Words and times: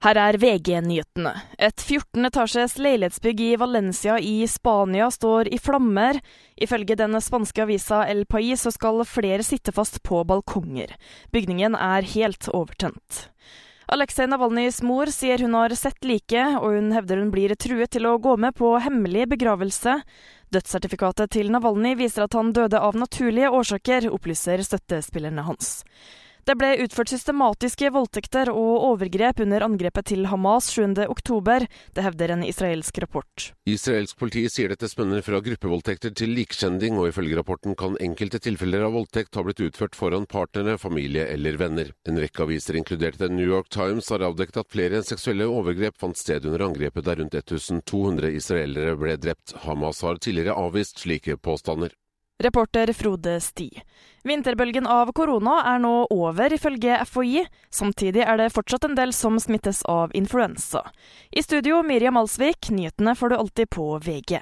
Her 0.00 0.16
er 0.16 0.38
VG-nyhetene. 0.40 1.34
Et 1.60 1.82
14 1.84 2.24
etasjes 2.24 2.78
leilighetsbygg 2.80 3.40
i 3.44 3.48
Valencia 3.60 4.14
i 4.16 4.46
Spania 4.48 5.10
står 5.12 5.50
i 5.52 5.58
flammer. 5.60 6.16
Ifølge 6.56 6.96
den 6.96 7.18
spanske 7.20 7.66
avisa 7.66 8.06
El 8.08 8.24
Pais 8.24 8.64
skal 8.72 9.04
flere 9.04 9.44
sitte 9.44 9.74
fast 9.76 10.00
på 10.00 10.22
balkonger. 10.24 10.94
Bygningen 11.36 11.76
er 11.76 12.08
helt 12.14 12.48
overtent. 12.48 13.26
Aleksej 13.92 14.30
Navalnyjs 14.30 14.80
mor 14.88 15.12
sier 15.12 15.44
hun 15.44 15.58
har 15.58 15.76
sett 15.76 16.00
liket, 16.08 16.56
og 16.62 16.78
hun 16.78 16.94
hevder 16.96 17.20
hun 17.20 17.34
blir 17.34 17.52
truet 17.60 17.92
til 17.92 18.08
å 18.08 18.16
gå 18.22 18.38
med 18.40 18.56
på 18.56 18.72
hemmelig 18.80 19.28
begravelse. 19.34 19.98
Dødssertifikatet 20.48 21.36
til 21.36 21.52
Navalnyj 21.52 21.98
viser 22.00 22.24
at 22.24 22.38
han 22.38 22.54
døde 22.56 22.80
av 22.80 22.96
naturlige 22.96 23.52
årsaker, 23.52 24.08
opplyser 24.16 24.64
støttespillerne 24.64 25.44
hans. 25.44 25.82
Det 26.50 26.56
ble 26.58 26.70
utført 26.82 27.12
systematiske 27.12 27.92
voldtekter 27.94 28.48
og 28.50 28.84
overgrep 28.88 29.38
under 29.44 29.62
angrepet 29.62 30.08
til 30.10 30.24
Hamas 30.26 30.66
7.10. 30.74 31.68
Det 31.94 32.02
hevder 32.02 32.32
en 32.34 32.42
israelsk 32.42 32.98
rapport. 33.04 33.44
Israelsk 33.70 34.18
politi 34.18 34.42
sier 34.50 34.74
dette 34.74 34.90
spenner 34.90 35.22
fra 35.22 35.38
gruppevoldtekter 35.46 36.10
til 36.18 36.34
likkjending, 36.34 36.98
og 36.98 37.12
ifølge 37.12 37.38
rapporten 37.38 37.78
kan 37.78 37.94
enkelte 38.02 38.42
tilfeller 38.42 38.82
av 38.88 38.98
voldtekt 38.98 39.38
ha 39.38 39.46
blitt 39.46 39.62
utført 39.68 39.94
foran 39.94 40.26
partnere, 40.26 40.74
familie 40.74 41.28
eller 41.30 41.60
venner. 41.60 41.94
En 42.10 42.18
rekke 42.18 42.42
aviser, 42.42 42.80
inkludert 42.82 43.22
The 43.22 43.30
New 43.30 43.46
York 43.46 43.70
Times, 43.70 44.10
har 44.10 44.26
avdekket 44.26 44.64
at 44.64 44.74
flere 44.74 45.04
seksuelle 45.06 45.46
overgrep 45.46 46.02
fant 46.02 46.18
sted 46.18 46.50
under 46.50 46.66
angrepet 46.66 47.06
der 47.06 47.22
rundt 47.22 47.38
1200 47.44 48.34
israelere 48.42 48.98
ble 48.98 49.14
drept. 49.22 49.54
Hamas 49.68 50.02
har 50.02 50.18
tidligere 50.18 50.58
avvist 50.58 50.98
slike 51.06 51.38
påstander. 51.38 51.94
Reporter 52.40 52.92
Frode 52.92 53.40
Sti. 53.40 53.82
Vinterbølgen 54.24 54.86
av 54.86 55.12
korona 55.12 55.58
er 55.74 55.82
nå 55.82 56.06
over, 56.08 56.54
ifølge 56.56 56.96
FHI. 57.04 57.42
Samtidig 57.68 58.24
er 58.24 58.40
det 58.40 58.46
fortsatt 58.54 58.86
en 58.88 58.96
del 58.96 59.12
som 59.12 59.36
smittes 59.36 59.82
av 59.84 60.14
influensa. 60.16 60.86
I 61.30 61.44
studio 61.44 61.82
Miriam 61.84 62.16
Alsvik, 62.16 62.70
nyhetene 62.72 63.12
får 63.12 63.28
du 63.28 63.36
alltid 63.36 63.70
på 63.76 63.90
VG. 64.00 64.40